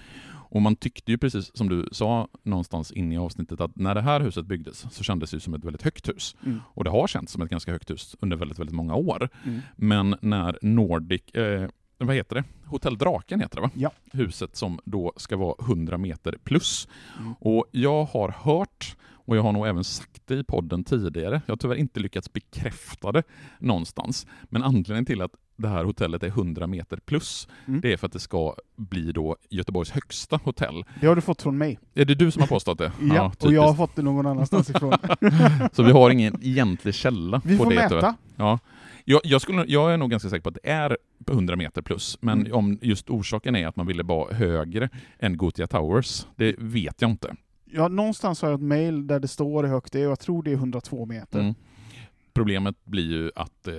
[0.53, 4.01] Och man tyckte ju precis som du sa någonstans in i avsnittet att när det
[4.01, 6.35] här huset byggdes så kändes det som ett väldigt högt hus.
[6.45, 6.59] Mm.
[6.65, 9.29] Och det har känts som ett ganska högt hus under väldigt, väldigt många år.
[9.43, 9.61] Mm.
[9.75, 12.43] Men när Nordic, eh, vad heter det?
[12.65, 13.69] Hotell Draken heter det va?
[13.75, 13.91] Ja.
[14.11, 16.87] Huset som då ska vara 100 meter plus.
[17.19, 17.33] Mm.
[17.39, 21.51] Och jag har hört, och jag har nog även sagt det i podden tidigare, jag
[21.51, 23.23] har tyvärr inte lyckats bekräfta det
[23.59, 27.81] någonstans, men anledningen till att det här hotellet är 100 meter plus, Mm.
[27.81, 30.83] det är för att det ska bli då Göteborgs högsta hotell.
[31.01, 31.79] Det har du fått från mig.
[31.93, 32.91] Är det du som har påstått det?
[33.01, 33.53] Ja, och typiskt.
[33.55, 34.93] jag har fått det någon annanstans ifrån.
[35.71, 37.75] Så vi har ingen egentlig källa Vi på får det.
[37.75, 37.89] mäta.
[37.89, 38.13] tyvärr.
[38.35, 38.59] Ja.
[39.05, 40.97] Jag, jag, skulle, jag är nog ganska säker på att det är
[41.31, 42.53] 100 meter plus, men Mm.
[42.53, 44.89] om just orsaken är att man ville vara högre
[45.19, 47.35] än Gothia Towers, det vet jag inte.
[47.75, 50.19] Ja, någonstans har jag ett mail där det står hur högt det är och jag
[50.19, 51.39] tror det är 102 meter.
[51.39, 51.53] Mm.
[52.33, 53.73] Problemet blir ju att eh,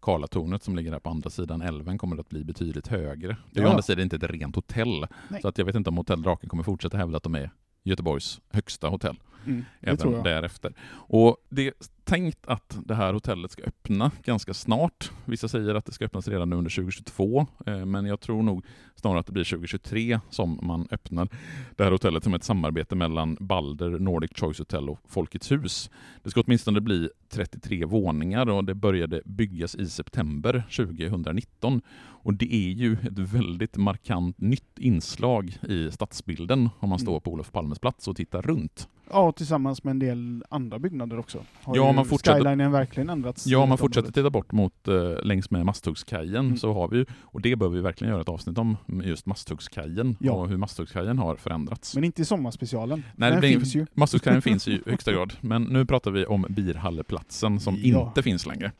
[0.00, 3.36] Karlatornet som ligger här på andra sidan älven kommer att bli betydligt högre.
[3.50, 3.68] Det är Ja.
[3.68, 5.42] å andra sidan inte ett rent hotell, Nej.
[5.42, 7.50] så att jag vet inte om Hotell Draken kommer fortsätta hävda att de är
[7.84, 9.16] Göteborgs högsta hotell.
[9.46, 10.72] Mm, även därefter.
[10.90, 11.72] Och det är
[12.04, 15.10] tänkt att det här hotellet ska öppna ganska snart.
[15.24, 19.20] Vissa säger att det ska öppnas redan under 2022, eh, men jag tror nog snarare
[19.20, 21.28] att det blir 2023 som man öppnar
[21.76, 25.90] det här hotellet som ett samarbete mellan Balder, Nordic Choice Hotel och Folkets hus.
[26.22, 31.80] Det ska åtminstone bli 33 våningar och det började byggas i september 2019.
[31.98, 37.20] Och det är ju ett väldigt markant nytt inslag i stadsbilden om man står Mm.
[37.20, 38.88] på Olof Palmes plats och tittar runt.
[39.10, 41.44] Ja, och tillsammans med en del andra byggnader också.
[41.62, 43.46] Har Ja, man fortsätter- Skylinen verkligen ändrats.
[43.46, 44.14] Ja, det man fortsätter området.
[44.14, 46.56] titta bort mot eh, längs med Masthuggskajen Mm.
[46.56, 50.16] så har vi ju, och det bör vi verkligen göra ett avsnitt om, just Masthuggskajen
[50.20, 50.32] Ja.
[50.32, 51.94] och hur Masthuggskajen har förändrats.
[51.94, 53.02] Men inte i sommarspecialen.
[53.16, 53.86] Nej, Den finns ju.
[53.94, 58.06] Masthuggskajen finns i högsta grad, men nu pratar vi om Birhalleplatsen som Ja.
[58.08, 58.72] inte finns längre.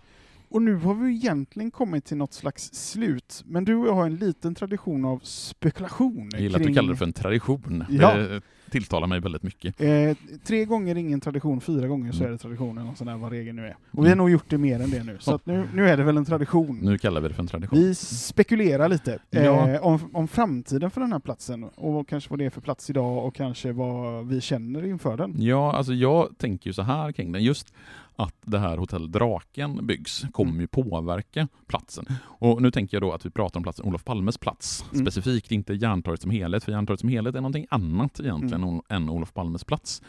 [0.49, 3.43] Och nu har vi egentligen kommit till något slags slut.
[3.47, 6.29] Men du och jag har en liten tradition av spekulation.
[6.33, 7.85] Jag gillar att du kallar det för en tradition.
[7.91, 8.15] Ja.
[8.17, 9.81] Det tilltalar mig väldigt mycket.
[9.81, 12.29] Eh, tre gånger ingen tradition, fyra gånger så Mm.
[12.29, 13.77] är det tradition, eller någon sån där vad regeln nu är.
[13.91, 16.03] Och vi har nog gjort det mer än det nu, så nu, nu är det
[16.05, 16.79] väl en tradition.
[16.83, 17.79] Nu kallar vi det för en tradition.
[17.79, 19.81] Vi spekulerar lite eh, Ja.
[19.81, 23.27] om, om framtiden för den här platsen, och kanske vad det är för plats idag,
[23.27, 25.35] och kanske vad vi känner inför den.
[25.39, 27.45] Ja, alltså jag tänker ju så här kring den.
[27.45, 27.73] Just
[28.17, 30.61] att det här Hotell Draken byggs kommer Mm.
[30.61, 32.07] ju påverka platsen.
[32.23, 35.07] Och nu tänker jag då att vi pratar om platsen Olof Palmes plats Mm.
[35.07, 38.81] specifikt, inte Järntorget som helhet, för Järntorget som helhet är någonting annat egentligen Mm.
[38.89, 40.03] än Olof Palmes plats.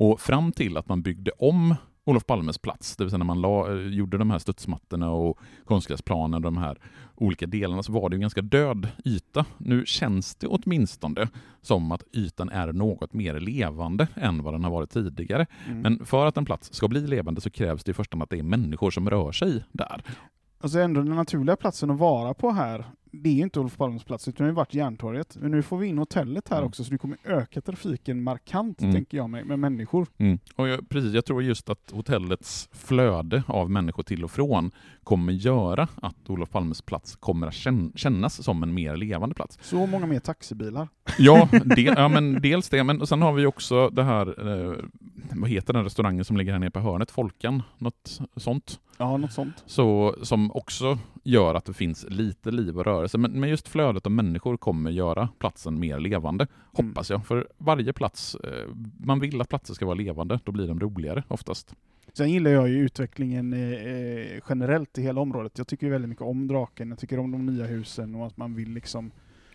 [0.00, 1.74] Och fram till att man byggde om
[2.08, 5.38] Olof Palmes plats, det vill säga när man la, eh, gjorde de här studsmattorna och
[5.64, 6.78] konstgräsplanen och de här
[7.14, 9.44] olika delarna, så var det ju en ganska död yta.
[9.58, 11.28] Nu känns det åtminstone
[11.62, 15.46] som att ytan är något mer levande än vad den har varit tidigare.
[15.66, 15.80] Mm.
[15.80, 18.30] Men för att en plats ska bli levande så krävs det i första hand att
[18.30, 20.02] det är människor som rör sig där.
[20.60, 24.04] Alltså ändå den naturliga platsen att vara på här det är ju inte Olof Palmes
[24.04, 25.36] plats, utan det har varit Järntorget.
[25.40, 26.68] Men nu får vi in hotellet här Mm.
[26.68, 28.94] också, så det kommer öka trafiken markant, Mm.
[28.94, 30.06] tänker jag mig, med människor.
[30.18, 30.38] Mm.
[30.56, 34.70] Och jag, precis, jag tror just att hotellets flöde av människor till och från
[35.04, 39.58] kommer göra att Olof Palmes plats kommer att känn- kännas som en mer levande plats.
[39.62, 40.88] Så många mer taxibilar.
[41.18, 44.76] Ja, del, ja men dels det, men sen har vi också det här, eh,
[45.32, 47.10] vad heter den restaurangen som ligger här nere på hörnet?
[47.10, 47.62] Folkan?
[47.78, 48.80] Något sånt?
[48.98, 49.62] Ja, något sånt.
[49.66, 50.98] Så, som också
[51.30, 53.18] gör att det finns lite liv och rörelse.
[53.18, 56.46] Men, men just flödet av människor kommer göra platsen mer levande,
[56.78, 56.88] Mm.
[56.90, 57.26] hoppas jag.
[57.26, 58.68] För varje plats, eh,
[58.98, 61.74] man vill att platser ska vara levande, då blir de roligare oftast.
[62.12, 65.58] Sen gillar jag ju utvecklingen eh, eh, generellt i hela området.
[65.58, 68.54] Jag tycker väldigt mycket om Draken, jag tycker om de nya husen och att man
[68.54, 69.10] vill liksom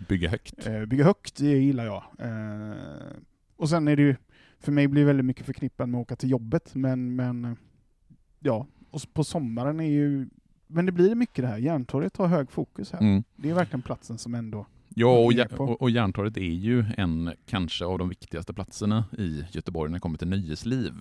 [0.09, 0.67] Bygga högt.
[0.67, 2.03] eh, bygga högt, det gillar jag.
[2.19, 2.77] Eh,
[3.57, 4.15] och sen är det ju,
[4.59, 7.57] för mig blir det väldigt mycket förknippat med att åka till jobbet, men, men
[8.39, 10.27] ja, och på sommaren är ju,
[10.73, 12.99] men det blir mycket det här, Järntorget har hög fokus här.
[12.99, 13.23] Mm.
[13.35, 14.65] Det är verkligen platsen som ändå,
[14.95, 15.63] Ja, och, på?
[15.63, 20.01] och, och Järntorget är ju en kanske av de viktigaste platserna i Göteborg när det
[20.01, 20.93] kommer till nöjesliv.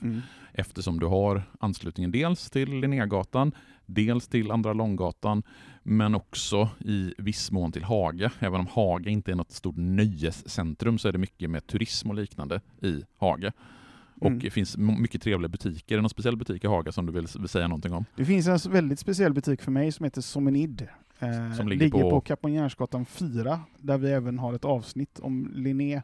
[0.53, 3.53] Eftersom du har anslutningen dels till Linnégatan,
[3.87, 5.43] dels till Andra Långgatan,
[5.83, 8.31] men också i viss mån till Haga.
[8.39, 12.17] Även om Haga inte är något stort nöjescentrum så är det mycket med turism och
[12.17, 13.53] liknande i Haga.
[14.23, 14.39] Och Mm.
[14.39, 15.95] det finns mycket trevliga butiker.
[15.95, 18.05] Är det någon speciell butik i Haga som du vill, vill säga någonting om?
[18.17, 20.89] Det finns en väldigt speciell butik för mig som heter Somenid.
[21.19, 25.51] Eh, Som ligger ligger på- på, Kaponjärsgatan 4, där vi även har ett avsnitt om
[25.55, 26.03] Linné,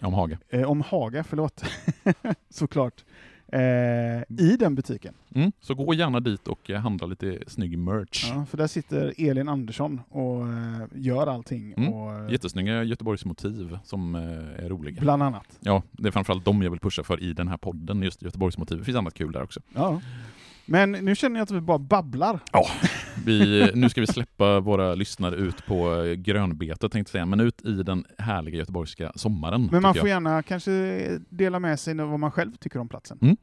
[0.00, 0.38] Om Haga?
[0.48, 1.64] eh, om Haga, förlåt,
[2.50, 3.04] såklart,
[3.52, 5.14] eh, i den butiken.
[5.34, 5.52] Mm.
[5.60, 8.30] Så gå gärna dit och eh, handla lite snygg merch.
[8.34, 11.74] Ja, för där sitter Elin Andersson och eh, gör allting.
[11.76, 11.92] Mm.
[11.92, 15.00] Och, eh, Jättesnygga Göteborgsmotiv som eh, är roliga.
[15.00, 15.58] bland annat.
[15.60, 18.78] Ja, det är framförallt de jag vill pusha för i den här podden, just Göteborgsmotiv.
[18.78, 19.60] Det finns annat kul där också.
[19.74, 20.00] Ja.
[20.66, 22.40] Men nu känner jag att vi bara babblar.
[23.24, 27.40] Vi, nu ska vi släppa våra lyssnare ut på eh, grönbete tänkte jag säga, men
[27.40, 29.68] ut i den härliga göteborgska sommaren.
[29.72, 30.14] Men man får jag.
[30.14, 30.72] gärna kanske
[31.28, 33.18] dela med sig vad man själv tycker om platsen.
[33.22, 33.36] Mm.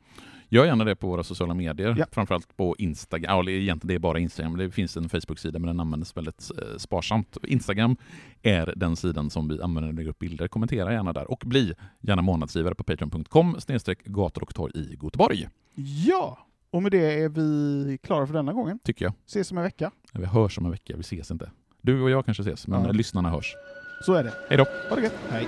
[0.52, 2.06] Gör gärna det på våra sociala medier, Ja.
[2.12, 3.46] framförallt på Instagram.
[3.48, 6.78] Ja, egentligen det är bara Instagram, det finns en Facebook-sida men den används väldigt eh,
[6.78, 7.38] sparsamt.
[7.44, 7.96] Instagram
[8.42, 10.48] är den sidan som vi använder när vi lägger upp bilder.
[10.48, 13.58] Kommentera gärna där och bli gärna månadsgivare på patreon.com
[14.06, 16.46] gator och torg i Göteborg, Ja!
[16.72, 18.80] Och med det är vi klara för denna gången.
[18.84, 19.14] tycker jag.
[19.28, 19.92] Ses om en vecka.
[20.14, 21.52] Vi hörs om en vecka, vi ses inte.
[21.82, 22.92] Du och jag kanske ses, men Ja.
[22.92, 23.56] lyssnarna hörs.
[24.06, 24.34] Så är det.
[24.50, 24.66] Hej då!
[24.90, 25.14] Ha det gött.
[25.30, 25.48] Hej.